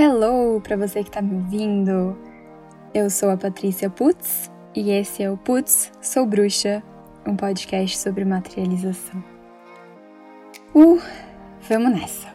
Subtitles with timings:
[0.00, 2.16] Hello para você que está me ouvindo.
[2.94, 6.84] Eu sou a Patrícia Putz e esse é o Putz Sou Bruxa,
[7.26, 9.20] um podcast sobre materialização.
[10.72, 11.02] Uh,
[11.68, 12.28] vamos nessa.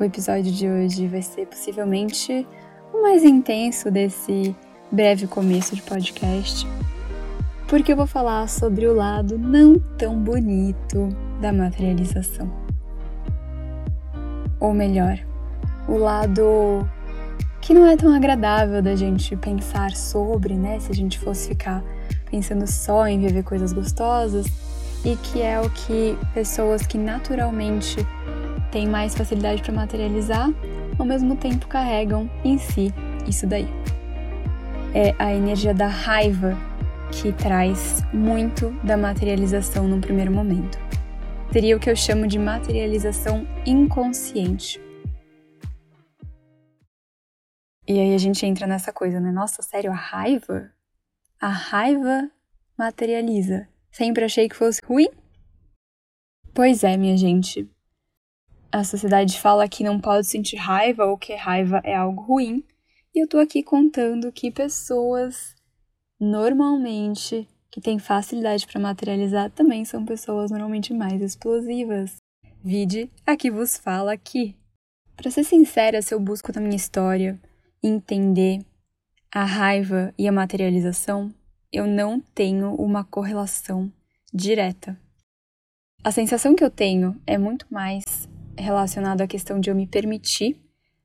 [0.00, 2.44] O episódio de hoje vai ser possivelmente
[2.92, 4.52] o mais intenso desse
[4.90, 6.66] breve começo de podcast,
[7.68, 11.10] porque eu vou falar sobre o lado não tão bonito
[11.40, 12.50] da materialização.
[14.58, 15.24] Ou melhor,
[15.88, 16.88] o lado
[17.60, 20.80] que não é tão agradável da gente pensar sobre, né?
[20.80, 21.82] Se a gente fosse ficar
[22.30, 24.46] pensando só em viver coisas gostosas
[25.04, 28.04] e que é o que pessoas que naturalmente
[28.70, 30.50] têm mais facilidade para materializar,
[30.98, 32.92] ao mesmo tempo carregam em si
[33.28, 33.68] isso daí.
[34.94, 36.56] É a energia da raiva
[37.12, 40.78] que traz muito da materialização num primeiro momento.
[41.52, 44.80] Seria o que eu chamo de materialização inconsciente.
[47.92, 49.30] E aí a gente entra nessa coisa, né?
[49.30, 50.72] Nossa, sério, a raiva?
[51.38, 52.30] A raiva
[52.74, 53.68] materializa.
[53.90, 55.10] Sempre achei que fosse ruim?
[56.54, 57.70] Pois é, minha gente.
[58.72, 62.64] A sociedade fala que não pode sentir raiva ou que raiva é algo ruim.
[63.14, 65.54] E eu tô aqui contando que pessoas
[66.18, 72.16] normalmente que têm facilidade para materializar também são pessoas normalmente mais explosivas.
[72.64, 74.56] Vide a que vos fala aqui.
[75.14, 77.38] Para ser sincera, se eu busco na minha história
[77.82, 78.64] entender
[79.32, 81.34] a raiva e a materialização,
[81.72, 83.90] eu não tenho uma correlação
[84.32, 84.98] direta.
[86.04, 90.60] A sensação que eu tenho é muito mais relacionada à questão de eu me permitir,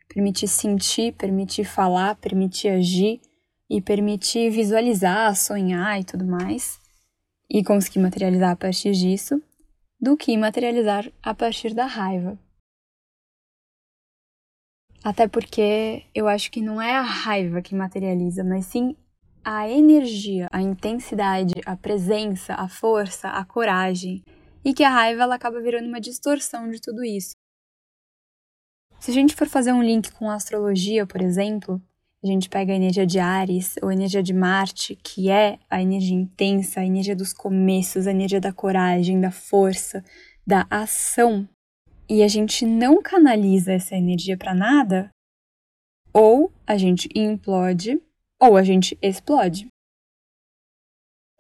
[0.08, 3.22] permitir sentir, permitir falar, permitir agir
[3.70, 6.80] e permitir visualizar, sonhar e tudo mais,
[7.50, 9.42] e conseguir materializar a partir disso,
[10.00, 12.38] do que materializar a partir da raiva.
[15.04, 18.96] Até porque eu acho que não é a raiva que materializa, mas sim
[19.44, 24.24] a energia, a intensidade, a presença, a força, a coragem.
[24.66, 27.32] E que a raiva ela acaba virando uma distorção de tudo isso.
[29.00, 31.82] Se a gente for fazer um link com a astrologia, por exemplo,
[32.22, 35.82] a gente pega a energia de Ares ou a energia de Marte, que é a
[35.82, 40.04] energia intensa, a energia dos começos, a energia da coragem, da força,
[40.46, 41.48] da ação
[42.10, 45.10] e a gente não canaliza essa energia para nada,
[46.14, 48.02] ou a gente implode
[48.40, 49.68] ou a gente explode.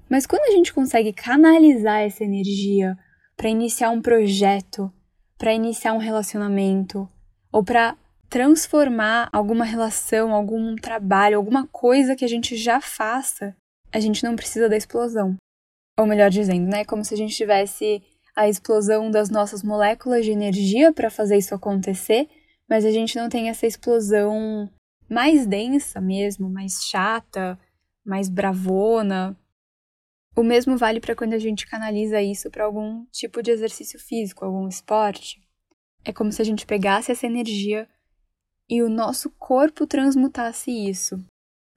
[0.09, 2.97] Mas quando a gente consegue canalizar essa energia
[3.35, 4.91] para iniciar um projeto,
[5.37, 7.09] para iniciar um relacionamento,
[7.51, 7.97] ou para
[8.29, 13.55] transformar alguma relação, algum trabalho, alguma coisa que a gente já faça,
[13.91, 15.35] a gente não precisa da explosão.
[15.97, 18.01] Ou melhor dizendo, né, como se a gente tivesse
[18.37, 22.29] a explosão das nossas moléculas de energia para fazer isso acontecer,
[22.69, 24.71] mas a gente não tem essa explosão
[25.09, 27.59] mais densa mesmo, mais chata,
[28.05, 29.35] mais bravona.
[30.35, 34.45] O mesmo vale para quando a gente canaliza isso para algum tipo de exercício físico,
[34.45, 35.41] algum esporte.
[36.05, 37.89] É como se a gente pegasse essa energia
[38.69, 41.17] e o nosso corpo transmutasse isso.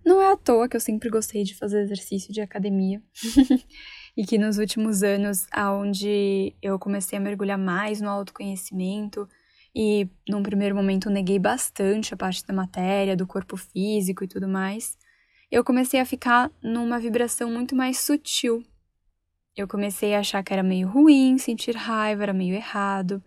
[0.04, 3.03] Não é à toa que eu sempre gostei de fazer exercício de academia.
[4.16, 9.28] e que nos últimos anos, aonde eu comecei a mergulhar mais no autoconhecimento
[9.75, 14.49] e num primeiro momento neguei bastante a parte da matéria, do corpo físico e tudo
[14.49, 14.97] mais,
[15.50, 18.62] eu comecei a ficar numa vibração muito mais sutil.
[19.56, 23.22] Eu comecei a achar que era meio ruim, sentir raiva era meio errado.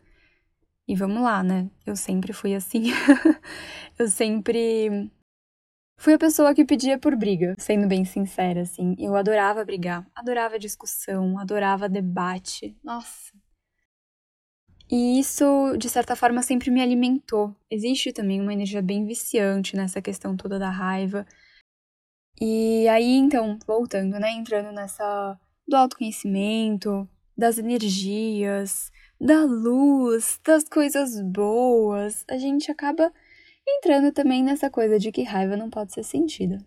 [0.88, 1.70] E vamos lá, né?
[1.86, 2.86] Eu sempre fui assim.
[4.00, 5.10] eu sempre
[5.98, 8.96] Fui a pessoa que pedia por briga, sendo bem sincera, assim.
[9.00, 12.78] Eu adorava brigar, adorava discussão, adorava debate.
[12.84, 13.32] Nossa.
[14.92, 17.56] E isso, de certa forma, sempre me alimentou.
[17.72, 21.26] Existe também uma energia bem viciante nessa questão toda da raiva.
[22.40, 24.32] E aí, então, voltando, né?
[24.32, 33.12] Entrando nessa do autoconhecimento, das energias, da luz, das coisas boas, a gente acaba
[33.68, 36.64] entrando também nessa coisa de que raiva não pode ser sentida.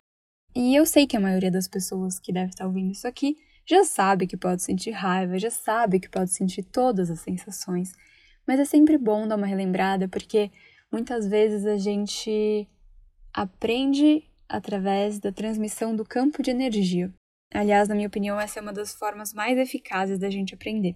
[0.54, 3.36] E eu sei que a maioria das pessoas que deve estar ouvindo isso aqui
[3.68, 7.92] já sabe que pode sentir raiva, já sabe que pode sentir todas as sensações,
[8.46, 10.50] mas é sempre bom dar uma relembrada porque
[10.90, 12.66] muitas vezes a gente
[13.34, 17.12] aprende através da transmissão do campo de energia.
[17.52, 20.94] Aliás, na minha opinião, essa é uma das formas mais eficazes da gente aprender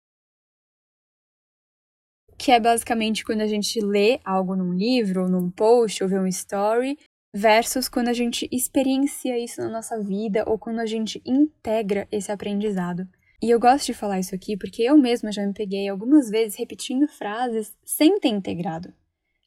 [2.41, 6.19] que é basicamente quando a gente lê algo num livro, ou num post, ou vê
[6.19, 6.99] um story,
[7.35, 12.33] versus quando a gente experiencia isso na nossa vida ou quando a gente integra esse
[12.33, 13.07] aprendizado.
[13.43, 16.59] E eu gosto de falar isso aqui porque eu mesma já me peguei algumas vezes
[16.59, 18.91] repetindo frases sem ter integrado.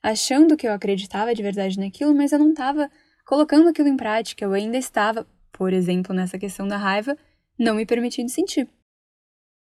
[0.04, 2.92] achando que eu acreditava de verdade naquilo, mas eu não estava
[3.26, 4.46] colocando aquilo em prática.
[4.46, 7.18] Eu ainda estava, por exemplo, nessa questão da raiva,
[7.58, 8.70] não me permitindo sentir.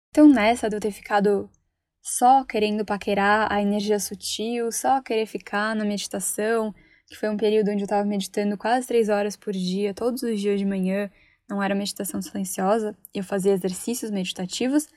[0.10, 1.50] Então, nessa de eu ter ficado
[2.10, 6.74] só querendo paquerar a energia sutil, só querer ficar na meditação,
[7.08, 10.40] que foi um período onde eu estava meditando quase três horas por dia, todos os
[10.40, 11.10] dias de manhã,
[11.48, 14.88] não era meditação silenciosa, eu fazia exercícios meditativos,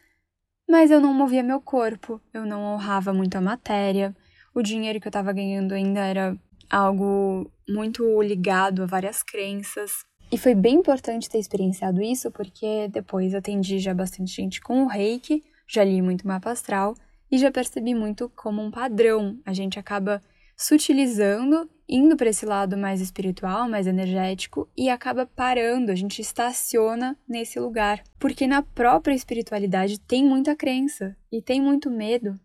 [0.68, 4.16] mas eu não movia meu corpo, eu não honrava muito a matéria,
[4.54, 6.36] o dinheiro que eu estava ganhando ainda era
[6.70, 10.04] algo muito ligado a várias crenças.
[10.30, 14.86] E foi bem importante ter experienciado isso, porque depois atendi já bastante gente com o
[14.86, 16.94] reiki, já li muito mapa astral
[17.30, 19.40] e já percebi muito como um padrão.
[19.46, 20.22] A gente acaba
[20.54, 27.16] sutilizando, indo para esse lado mais espiritual, mais energético e acaba parando, a gente estaciona
[27.26, 28.04] nesse lugar.
[28.18, 32.38] Porque na própria espiritualidade tem muita crença e tem muito medo.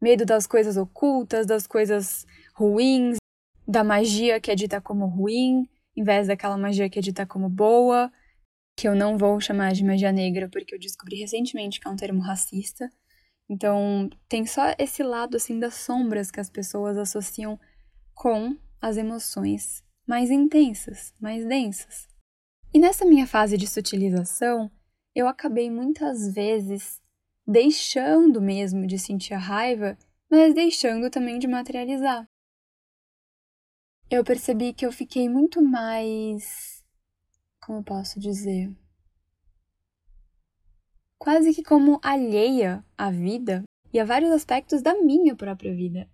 [0.00, 3.18] Medo das coisas ocultas, das coisas ruins,
[3.66, 7.48] da magia que é dita como ruim, em vez daquela magia que é dita como
[7.48, 8.10] boa,
[8.76, 11.96] que eu não vou chamar de magia negra porque eu descobri recentemente que é um
[11.96, 12.90] termo racista.
[13.48, 17.58] Então, tem só esse lado assim das sombras que as pessoas associam
[18.14, 22.08] com as emoções mais intensas, mais densas.
[22.74, 24.70] E nessa minha fase de sutilização,
[25.14, 27.00] eu acabei muitas vezes
[27.46, 29.98] deixando mesmo de sentir a raiva,
[30.30, 32.26] mas deixando também de materializar.
[34.10, 36.81] Eu percebi que eu fiquei muito mais.
[37.64, 38.70] Como posso dizer?
[41.22, 43.62] quase que como alheia à vida
[43.92, 46.10] e a vários aspectos da minha própria vida.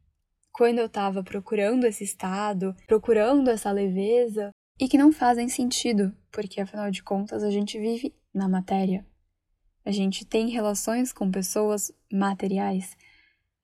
[0.53, 6.61] Quando eu estava procurando esse estado, procurando essa leveza, e que não fazem sentido, porque
[6.61, 9.07] afinal de contas a gente vive na matéria.
[9.83, 12.95] A gente tem relações com pessoas materiais.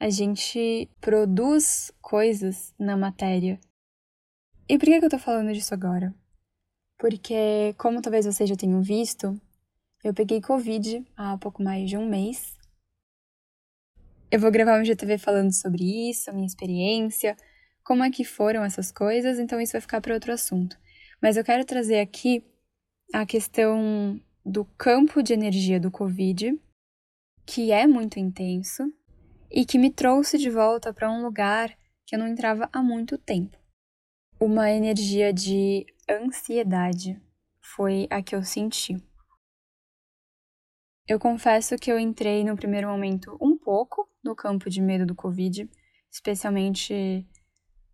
[0.01, 3.61] A gente produz coisas na matéria.
[4.67, 6.15] E por que eu tô falando disso agora?
[6.99, 9.41] Porque, como talvez vocês já tenham visto,
[10.03, 12.55] eu peguei Covid há pouco mais de um mês.
[14.31, 17.37] Eu vou gravar um GTV falando sobre isso, a minha experiência,
[17.85, 20.79] como é que foram essas coisas, então isso vai ficar para outro assunto.
[21.23, 22.45] Mas eu quero trazer aqui
[23.13, 26.59] a questão do campo de energia do Covid,
[27.47, 28.93] que é muito intenso
[29.51, 31.77] e que me trouxe de volta para um lugar
[32.07, 33.57] que eu não entrava há muito tempo.
[34.41, 37.21] Uma energia de ansiedade
[37.61, 38.97] foi a que eu senti.
[41.07, 45.15] Eu confesso que eu entrei no primeiro momento um pouco no campo de medo do
[45.15, 45.69] Covid,
[46.11, 47.27] especialmente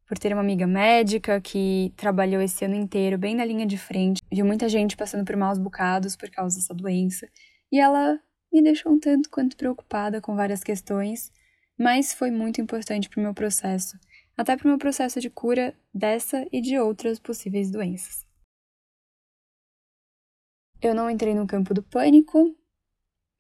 [0.07, 4.21] por ter uma amiga médica que trabalhou esse ano inteiro bem na linha de frente,
[4.31, 7.29] viu muita gente passando por maus bocados por causa dessa doença,
[7.71, 8.19] e ela
[8.53, 11.33] me deixou um tanto quanto preocupada com várias questões,
[11.79, 13.97] mas foi muito importante para o meu processo,
[14.41, 18.27] até para o meu processo de cura dessa e de outras possíveis doenças.
[20.81, 22.57] Eu não entrei no campo do pânico,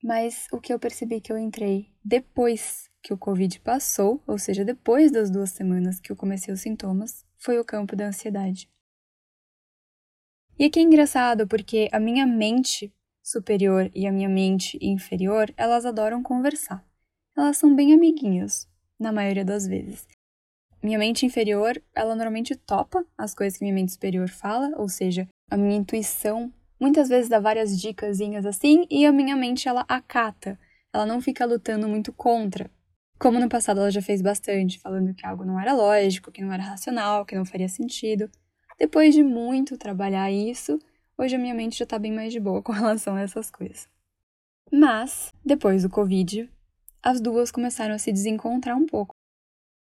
[0.04, 4.62] mas o que eu percebi que eu entrei depois que o Covid passou, ou seja,
[4.62, 8.70] depois das duas semanas que eu comecei os sintomas, foi o campo da ansiedade.
[10.58, 15.86] E aqui é engraçado porque a minha mente superior e a minha mente inferior, elas
[15.86, 16.86] adoram conversar.
[17.34, 18.68] Elas são bem amiguinhas,
[18.98, 20.06] na maioria das vezes.
[20.82, 25.28] Minha mente inferior, ela normalmente topa as coisas que minha mente superior fala, ou seja,
[25.50, 30.58] a minha intuição muitas vezes dá várias dicasinhas assim e a minha mente ela acata.
[30.92, 32.70] Ela não fica lutando muito contra.
[33.18, 36.50] Como no passado ela já fez bastante, falando que algo não era lógico, que não
[36.50, 38.30] era racional, que não faria sentido.
[38.78, 40.78] Depois de muito trabalhar isso,
[41.18, 43.86] hoje a minha mente já tá bem mais de boa com relação a essas coisas.
[44.72, 46.48] Mas, depois do Covid,
[47.02, 49.14] as duas começaram a se desencontrar um pouco.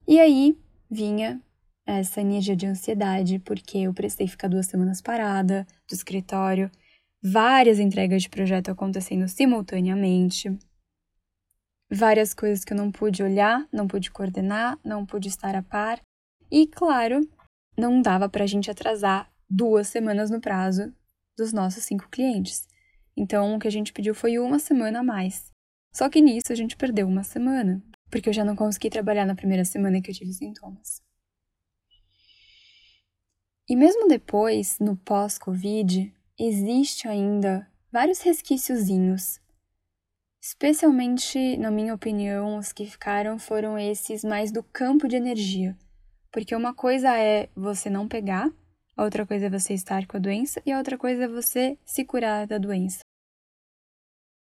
[0.07, 0.57] E aí
[0.89, 1.41] vinha
[1.85, 6.69] essa energia de ansiedade, porque eu precisei ficar duas semanas parada do escritório,
[7.21, 10.57] várias entregas de projeto acontecendo simultaneamente,
[11.91, 15.99] várias coisas que eu não pude olhar, não pude coordenar, não pude estar a par,
[16.51, 17.27] e claro,
[17.77, 20.93] não dava para a gente atrasar duas semanas no prazo
[21.37, 22.67] dos nossos cinco clientes.
[23.17, 25.51] Então, o que a gente pediu foi uma semana a mais.
[25.93, 29.35] Só que nisso a gente perdeu uma semana, porque eu já não consegui trabalhar na
[29.35, 31.01] primeira semana que eu tive sintomas.
[33.69, 39.39] E mesmo depois, no pós-Covid, existe ainda vários resquíciozinhos.
[40.41, 45.77] Especialmente, na minha opinião, os que ficaram foram esses mais do campo de energia.
[46.31, 48.51] Porque uma coisa é você não pegar,
[48.95, 51.77] a outra coisa é você estar com a doença e a outra coisa é você
[51.85, 52.99] se curar da doença.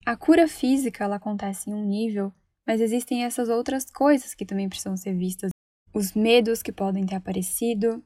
[0.04, 2.32] A cura física ela acontece em um nível,
[2.66, 5.50] mas existem essas outras coisas que também precisam ser vistas
[5.94, 8.04] os medos que podem ter aparecido,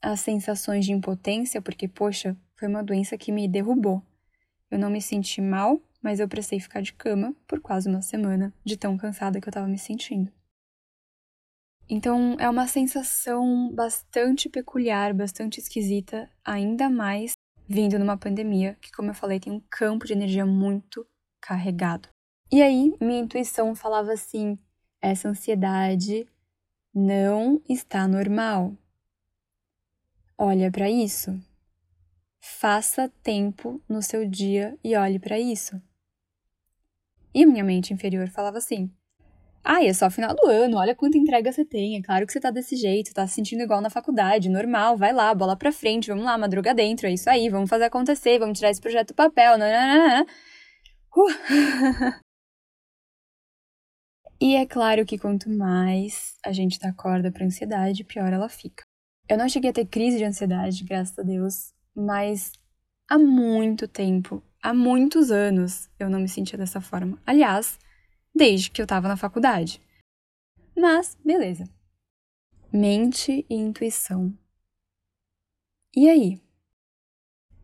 [0.00, 4.02] as sensações de impotência, porque, poxa, foi uma doença que me derrubou.
[4.70, 8.54] Eu não me senti mal, mas eu precisei ficar de cama por quase uma semana,
[8.64, 10.30] de tão cansada que eu estava me sentindo.
[11.88, 17.32] Então, é uma sensação bastante peculiar, bastante esquisita, ainda mais
[17.66, 21.06] vindo numa pandemia, que, como eu falei, tem um campo de energia muito
[21.40, 22.13] carregado.
[22.50, 24.58] E aí, minha intuição falava assim:
[25.00, 26.26] essa ansiedade
[26.94, 28.72] não está normal.
[30.36, 31.38] Olha para isso.
[32.40, 35.80] Faça tempo no seu dia e olhe para isso.
[37.34, 38.90] E minha mente inferior falava assim:
[39.62, 41.96] Ai, é só final do ano, olha quanta entrega você tem.
[41.96, 45.12] É claro que você tá desse jeito, tá se sentindo igual na faculdade, normal, vai
[45.12, 48.58] lá, bola pra frente, vamos lá, madruga dentro, é isso aí, vamos fazer acontecer, vamos
[48.58, 49.54] tirar esse projeto do papel.
[51.16, 52.14] Uh.
[54.44, 58.84] e é claro que quanto mais a gente dá corda pra ansiedade, pior ela fica.
[59.26, 62.52] Eu não cheguei a ter crise de ansiedade, graças a Deus, mas
[63.08, 67.18] há muito tempo, há muitos anos, eu não me sentia dessa forma.
[67.24, 67.78] Aliás,
[68.34, 69.80] desde que eu estava na faculdade.
[70.76, 71.64] Mas, beleza.
[72.70, 74.30] Mente e intuição.
[75.96, 76.38] E aí?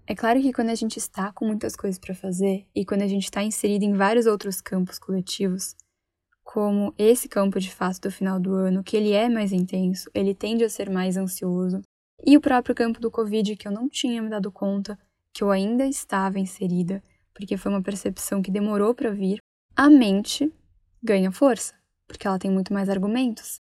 [0.06, 3.06] É claro que quando a gente está com muitas coisas para fazer e quando a
[3.06, 5.76] gente está inserido em vários outros campos coletivos,
[6.42, 10.34] como esse campo de fato do final do ano, que ele é mais intenso, ele
[10.34, 11.80] tende a ser mais ansioso,
[12.24, 14.98] e o próprio campo do Covid, que eu não tinha me dado conta,
[15.32, 19.38] que eu ainda estava inserida, porque foi uma percepção que demorou para vir,
[19.76, 20.52] a mente
[21.02, 21.74] ganha força,
[22.06, 23.60] porque ela tem muito mais argumentos.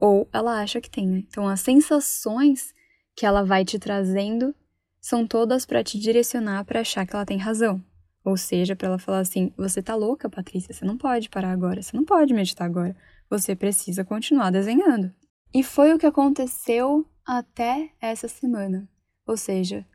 [0.00, 1.18] Ou ela acha que tem, né?
[1.28, 2.74] Então as sensações
[3.14, 4.54] que ela vai te trazendo
[5.00, 7.82] são todas para te direcionar para achar que ela tem razão.
[8.24, 11.82] Ou seja, para ela falar assim: você tá louca, Patrícia, você não pode parar agora,
[11.82, 12.96] você não pode meditar agora,
[13.28, 15.12] você precisa continuar desenhando.
[15.52, 18.88] E foi o que aconteceu até essa semana.
[19.26, 19.86] Ou seja,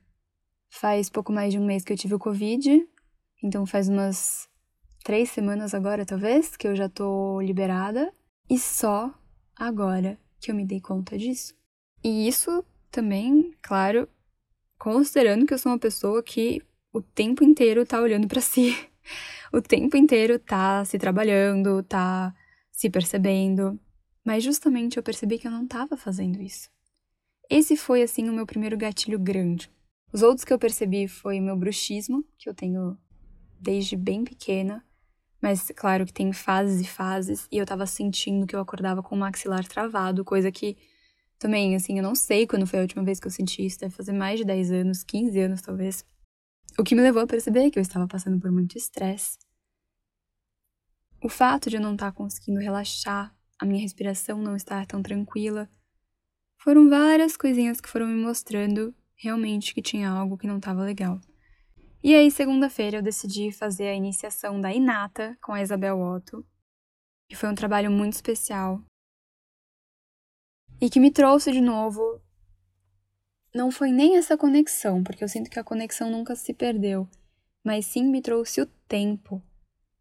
[0.69, 2.88] faz pouco mais de um mês que eu tive o Covid,
[3.43, 4.48] então faz umas
[5.03, 8.13] três semanas agora, talvez, que eu já tô liberada,
[8.50, 9.13] e só
[9.55, 11.55] agora que eu me dei conta disso.
[12.03, 14.07] E isso também, claro,
[14.77, 18.75] considerando que eu sou uma pessoa que o tempo inteiro tá olhando para si,
[19.53, 22.34] o tempo inteiro tá se trabalhando, tá
[22.72, 23.79] se percebendo,
[24.24, 26.69] mas justamente eu percebi que eu não tava fazendo isso.
[27.50, 29.72] Esse foi assim o meu primeiro gatilho grande.
[30.13, 32.98] Os outros que eu percebi foi o meu bruxismo, que eu tenho
[33.60, 34.84] desde bem pequena,
[35.41, 39.15] mas claro que tem fases e fases, e eu tava sentindo que eu acordava com
[39.15, 40.77] o maxilar travado, coisa que
[41.38, 43.96] também, assim, eu não sei quando foi a última vez que eu senti isso, deve
[43.96, 46.05] fazer mais de 10 anos, 15 anos talvez.
[46.79, 49.38] O que me levou a perceber que eu estava passando por muito estresse.
[51.21, 55.03] O fato de eu não estar tá conseguindo relaxar, a minha respiração não estar tão
[55.03, 55.69] tranquila,
[56.57, 61.19] foram várias coisinhas que foram me mostrando realmente que tinha algo que não estava legal.
[62.01, 66.48] E aí, segunda-feira, eu decidi fazer a iniciação da Inata com a Isabel Otto,
[67.27, 68.81] que foi um trabalho muito especial
[70.79, 72.21] e que me trouxe de novo.
[73.53, 77.09] Não foi nem essa conexão, porque eu sinto que a conexão nunca se perdeu,
[77.63, 79.41] mas sim me trouxe o tempo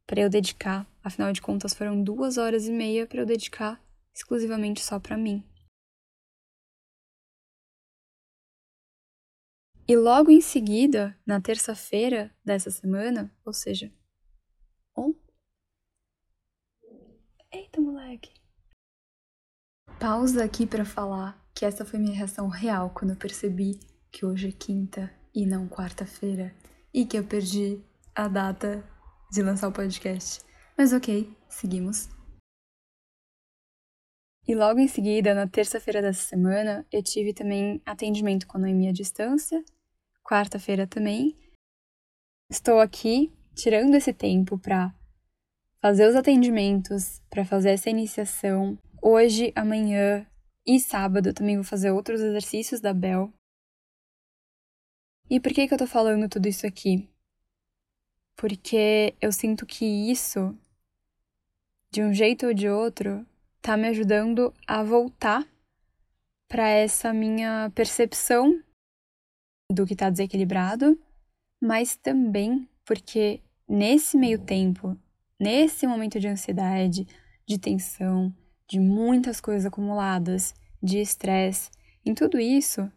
[0.06, 0.86] para eu dedicar.
[1.02, 3.82] Afinal de contas, foram duas horas e meia para eu dedicar
[4.14, 5.42] exclusivamente só para mim.
[9.86, 13.90] E logo em seguida, na terça-feira dessa semana, ou seja.
[17.50, 18.30] Eita, moleque.
[19.98, 23.80] Pausa aqui para falar que essa foi minha reação real quando eu percebi
[24.12, 26.54] que hoje é quinta e não quarta-feira
[26.94, 27.82] e que eu perdi
[28.14, 28.88] a data
[29.32, 30.40] de lançar o podcast.
[30.76, 32.08] Mas ok, seguimos.
[34.46, 38.88] E logo em seguida, na terça-feira dessa semana, eu tive também atendimento com a Noemi
[38.88, 39.60] à distância
[40.22, 41.36] quarta-feira também.
[42.48, 44.94] Estou aqui tirando esse tempo para
[45.82, 48.78] fazer os atendimentos, para fazer essa iniciação.
[49.02, 50.24] Hoje, amanhã
[50.68, 53.32] e sábado também vou fazer outros exercícios da Bel.
[55.30, 57.08] E por que, que eu tô falando tudo isso aqui?
[58.36, 60.54] Porque eu sinto que isso,
[61.90, 63.26] de um jeito ou de outro,
[63.62, 65.48] tá me ajudando a voltar
[66.46, 68.62] para essa minha percepção
[69.72, 70.98] do que está desequilibrado,
[71.62, 74.98] mas também porque nesse meio tempo,
[75.40, 77.06] nesse momento de ansiedade,
[77.46, 78.34] de tensão,
[78.68, 81.70] de muitas coisas acumuladas, de estresse,
[82.04, 82.90] em tudo isso,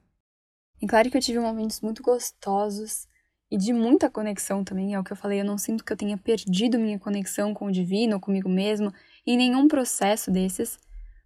[0.82, 3.08] é claro que eu tive momentos muito gostosos
[3.52, 5.98] e de muita conexão também, é o que eu falei, eu não sinto que eu
[5.98, 8.94] tenha perdido minha conexão com o divino comigo mesmo
[9.28, 10.80] em nenhum processo desses,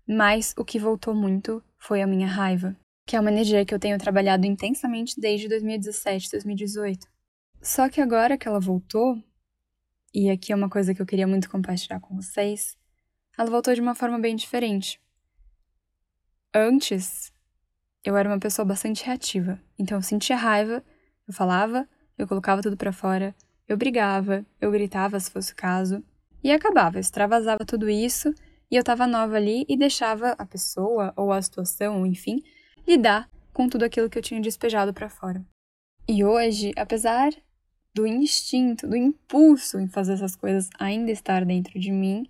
[0.07, 3.79] mas o que voltou muito foi a minha raiva, que é uma energia que eu
[3.79, 7.07] tenho trabalhado intensamente desde 2017, 2018.
[7.61, 9.21] Só que agora que ela voltou,
[10.13, 12.75] e aqui é uma coisa que eu queria muito compartilhar com vocês,
[13.37, 14.99] ela voltou de uma forma bem diferente.
[16.57, 17.33] Antes,
[18.01, 20.81] eu era uma pessoa bastante reativa, então eu sentia raiva,
[21.27, 21.85] eu falava,
[22.17, 23.35] eu colocava tudo para fora,
[23.67, 26.01] eu brigava, eu gritava se fosse o caso,
[26.41, 28.33] e acabava, extravasava tudo isso
[28.71, 32.41] e eu tava nova ali e deixava a pessoa ou a situação, enfim,
[32.87, 35.45] lidar com tudo aquilo que eu tinha despejado para fora.
[36.07, 37.33] E hoje, apesar
[37.93, 42.29] do instinto, do impulso em fazer essas coisas ainda estar dentro de mim,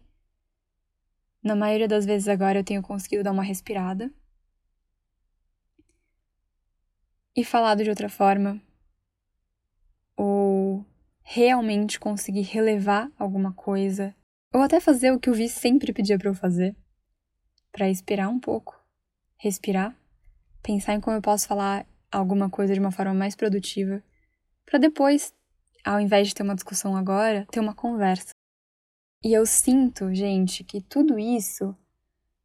[1.46, 4.12] na maioria das vezes agora eu tenho conseguido dar uma respirada
[7.36, 8.60] e falado de outra forma,
[10.18, 10.84] ou
[11.22, 14.16] realmente conseguir relevar alguma coisa,
[14.52, 16.76] ou até fazer o que o Vi sempre pedia para eu fazer,
[17.72, 18.84] para esperar um pouco,
[19.38, 19.96] respirar,
[20.64, 24.02] pensar em como eu posso falar alguma coisa de uma forma mais produtiva,
[24.66, 25.32] para depois,
[25.84, 28.35] ao invés de ter uma discussão agora, ter uma conversa.
[29.26, 31.76] E eu sinto, gente, que tudo isso,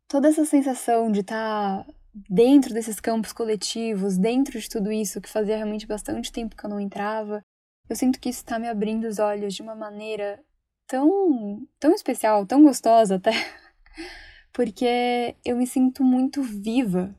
[0.09, 1.93] toda essa sensação de estar tá
[2.27, 6.71] dentro desses campos coletivos, dentro de tudo isso que fazia realmente bastante tempo que eu
[6.71, 7.45] não entrava,
[7.87, 10.43] eu sinto que isso está me abrindo os olhos de uma maneira
[10.87, 13.33] tão, tão especial, tão gostosa até,
[14.51, 17.15] porque eu me sinto muito viva,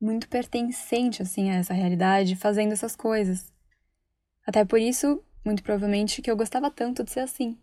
[0.00, 3.52] muito pertencente assim a essa realidade, fazendo essas coisas.
[4.46, 7.58] Até por isso, muito provavelmente, que eu gostava tanto de ser assim.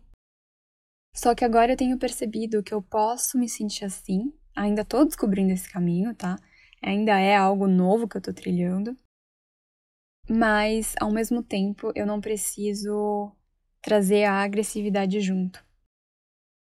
[1.14, 5.52] Só que agora eu tenho percebido que eu posso me sentir assim, ainda tô descobrindo
[5.52, 6.36] esse caminho, tá?
[6.82, 8.96] Ainda é algo novo que eu tô trilhando,
[10.28, 13.32] mas ao mesmo tempo eu não preciso
[13.82, 15.64] trazer a agressividade junto.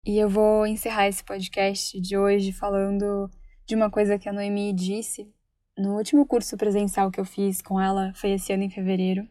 [0.07, 3.31] E eu vou encerrar esse podcast de hoje falando
[3.67, 5.31] de uma coisa que a Noemi disse
[5.77, 9.27] no último curso presencial que eu fiz com ela, foi esse ano em fevereiro.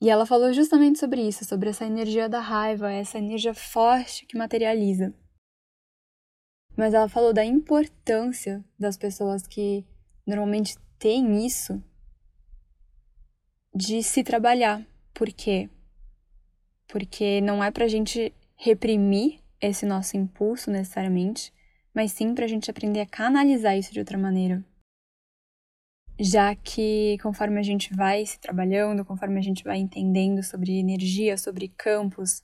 [0.00, 4.38] E ela falou justamente sobre isso, sobre essa energia da raiva, essa energia forte que
[4.38, 5.12] materializa.
[6.76, 9.84] Mas ela falou da importância das pessoas que
[10.24, 11.82] normalmente têm isso
[13.74, 14.86] de se trabalhar.
[15.12, 15.68] Por quê?
[16.86, 21.52] Porque não é pra gente reprimir esse nosso impulso necessariamente,
[21.92, 24.64] mas sim pra gente aprender a canalizar isso de outra maneira.
[26.18, 31.38] Já que conforme a gente vai se trabalhando, conforme a gente vai entendendo sobre energia,
[31.38, 32.42] sobre campos,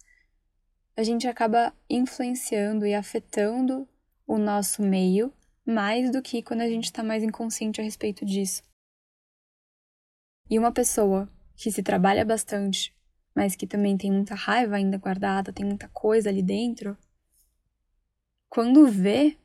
[0.96, 3.88] a gente acaba influenciando e afetando
[4.26, 5.32] o nosso meio
[5.66, 8.62] mais do que quando a gente está mais inconsciente a respeito disso.
[10.48, 12.94] E uma pessoa que se trabalha bastante,
[13.34, 16.96] mas que também tem muita raiva ainda guardada, tem muita coisa ali dentro,
[18.54, 19.36] quando vê,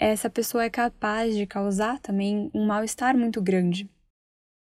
[0.00, 3.86] essa pessoa é capaz de causar também um mal-estar muito grande.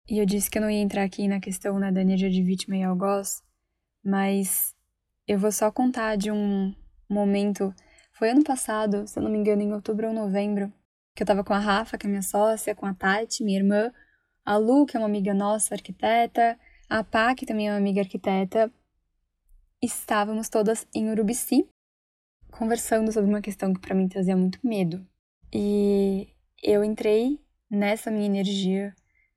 [0.10, 2.42] E eu disse que eu não ia entrar aqui na questão né, da energia de
[2.42, 3.44] vítima e algoz,
[4.04, 4.74] mas
[5.28, 6.74] eu vou só contar de um
[7.08, 7.72] momento.
[8.14, 10.74] Foi ano passado, se eu não me engano, em outubro ou novembro,
[11.16, 13.94] que eu tava com a Rafa, que é minha sócia, com a Tati, minha irmã,
[14.44, 16.58] a Lu, que é uma amiga nossa, arquiteta,
[16.90, 18.74] a Pá, que também é uma amiga arquiteta,
[19.84, 21.70] estávamos todas em Urubici,
[22.50, 25.06] conversando sobre uma questão que para mim trazia muito medo.
[25.54, 26.28] E
[26.62, 28.94] eu entrei nessa minha energia,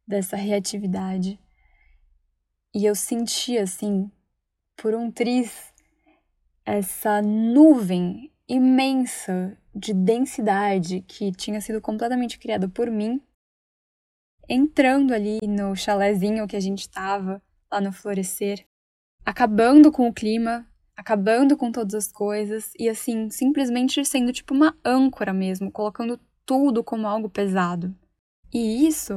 [0.06, 1.38] dessa reatividade,
[2.74, 4.10] e eu senti assim,
[4.76, 5.72] por um triz,
[6.64, 13.20] essa nuvem imensa de densidade que tinha sido completamente criada por mim
[14.50, 18.66] entrando ali no chalézinho que a gente estava, lá no florescer,
[19.24, 20.66] acabando com o clima,
[21.00, 26.84] acabando com todas as coisas e assim, simplesmente sendo tipo uma âncora mesmo, colocando tudo
[26.84, 27.94] como algo pesado.
[28.52, 29.16] E isso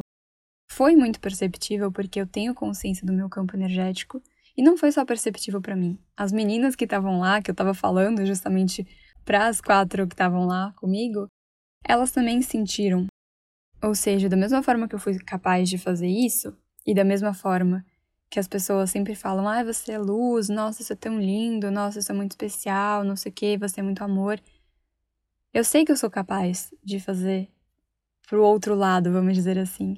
[0.71, 4.21] foi muito perceptível porque eu tenho consciência do meu campo energético
[4.55, 5.99] e não foi só perceptível para mim.
[6.15, 8.87] As meninas que estavam lá, que eu estava falando justamente
[9.25, 11.27] para as quatro que estavam lá comigo,
[11.83, 13.07] elas também sentiram
[13.83, 16.55] ou seja, da mesma forma que eu fui capaz de fazer isso,
[16.87, 17.85] e da mesma forma
[18.33, 21.99] que as pessoas sempre falam: ah, você é luz, nossa, isso é tão lindo, nossa,
[21.99, 24.41] isso é muito especial, não sei o que, você é muito amor.
[25.53, 27.47] Eu sei que eu sou capaz de fazer
[28.27, 29.97] pro outro lado, vamos dizer assim.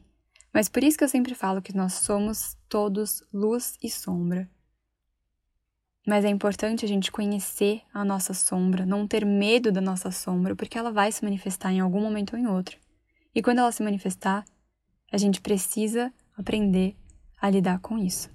[0.54, 4.50] Mas por isso que eu sempre falo que nós somos todos luz e sombra.
[6.06, 10.58] Mas é importante a gente conhecer a nossa sombra, não ter medo da nossa sombra,
[10.58, 12.78] porque ela vai se manifestar em algum momento ou em outro.
[13.34, 14.44] E quando ela se manifestar,
[15.10, 16.98] a gente precisa aprender
[17.38, 18.30] a lidar com isso.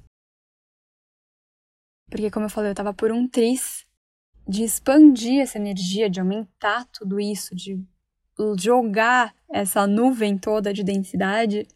[2.10, 3.86] Porque, como eu falei, eu estava por um triz
[4.46, 7.80] de expandir essa energia, de aumentar tudo isso, de
[8.58, 11.68] jogar essa nuvem toda de densidade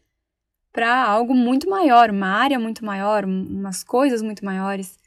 [0.73, 4.97] para algo muito maior, uma área muito maior, umas coisas muito maiores.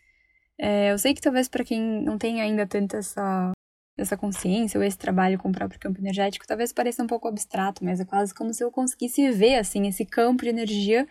[0.56, 3.52] É, eu sei que talvez para quem não tem ainda tanta essa,
[3.98, 7.84] essa consciência ou esse trabalho com o próprio campo energético, talvez pareça um pouco abstrato,
[7.84, 11.06] mas é quase como se eu conseguisse ver assim esse campo de energia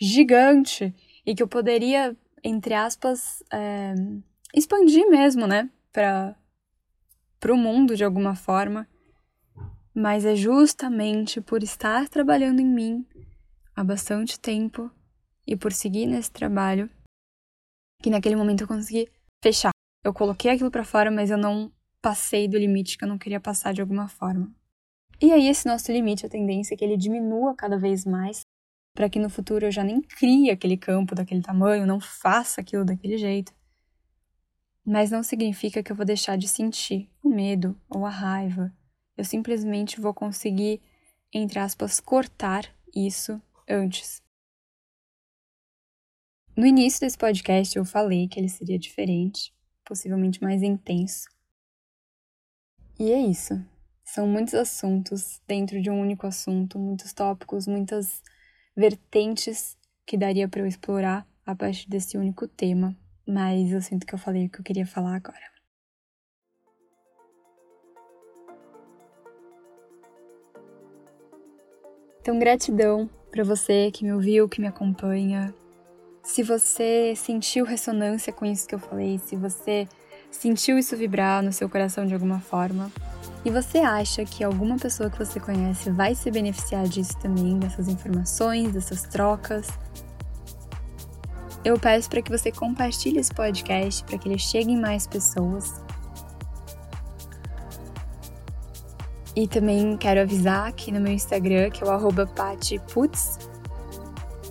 [0.00, 0.94] gigante
[1.26, 3.94] e que eu poderia, entre aspas, é,
[4.54, 6.34] expandir mesmo, né, para
[7.50, 8.88] o mundo de alguma forma.
[9.94, 13.06] Mas é justamente por estar trabalhando em mim
[13.74, 14.90] há bastante tempo
[15.46, 16.88] e por seguir nesse trabalho
[18.00, 19.08] que naquele momento eu consegui
[19.42, 19.70] fechar.
[20.04, 23.40] Eu coloquei aquilo para fora, mas eu não passei do limite que eu não queria
[23.40, 24.54] passar de alguma forma.
[25.20, 28.42] E aí esse nosso limite, a tendência é que ele diminua cada vez mais,
[28.94, 32.84] para que no futuro eu já nem crie aquele campo daquele tamanho, não faça aquilo
[32.84, 33.52] daquele jeito.
[34.84, 38.72] Mas não significa que eu vou deixar de sentir o medo ou a raiva.
[39.16, 40.80] Eu simplesmente vou conseguir,
[41.32, 44.22] entre aspas, cortar isso antes.
[46.56, 51.28] No início desse podcast eu falei que ele seria diferente, possivelmente mais intenso.
[52.98, 53.54] E é isso.
[54.04, 58.20] São muitos assuntos dentro de um único assunto, muitos tópicos, muitas
[58.78, 64.14] vertentes que daria para eu explorar a partir desse único tema, mas eu sinto que
[64.14, 65.36] eu falei o que eu queria falar agora.
[72.20, 75.52] Então, gratidão para você que me ouviu, que me acompanha,
[76.22, 79.88] se você sentiu ressonância com isso que eu falei, se você
[80.30, 82.92] sentiu isso vibrar no seu coração de alguma forma,
[83.44, 87.88] e você acha que alguma pessoa que você conhece vai se beneficiar disso também, dessas
[87.88, 89.68] informações, dessas trocas,
[91.64, 95.82] eu peço para que você compartilhe esse podcast para que ele chegue em mais pessoas.
[99.34, 103.38] E também quero avisar aqui no meu Instagram, que é o patiputz,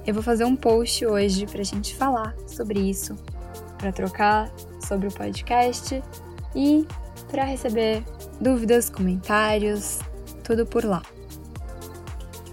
[0.08, 3.14] eu vou fazer um post hoje para a gente falar sobre isso,
[3.78, 4.50] para trocar
[4.88, 6.02] sobre o podcast
[6.56, 6.88] e
[7.30, 8.06] para receber
[8.40, 10.00] dúvidas, comentários,
[10.44, 11.02] tudo por lá.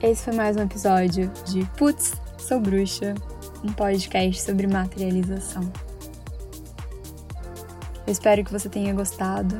[0.03, 3.14] Esse foi mais um episódio de Putz, Sou Bruxa,
[3.62, 5.62] um podcast sobre materialização.
[8.07, 9.59] Eu espero que você tenha gostado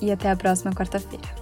[0.00, 1.41] e até a próxima quarta-feira.